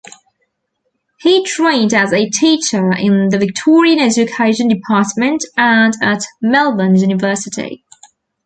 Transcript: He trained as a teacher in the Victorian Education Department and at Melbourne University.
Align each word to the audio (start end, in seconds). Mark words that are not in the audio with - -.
He 1.19 1.45
trained 1.45 1.93
as 1.93 2.11
a 2.11 2.27
teacher 2.27 2.91
in 2.93 3.29
the 3.29 3.37
Victorian 3.37 3.99
Education 3.99 4.67
Department 4.67 5.43
and 5.55 5.93
at 6.01 6.23
Melbourne 6.41 6.95
University. 6.95 7.85